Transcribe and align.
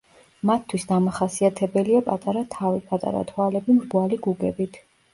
მათთვის 0.49 0.85
დამახასიათებელია 0.91 2.03
პატარა 2.09 2.45
თავი, 2.57 2.83
პატარა 2.91 3.25
თვალები 3.31 3.81
მრგვალი 3.81 4.25
გუგებით. 4.29 4.87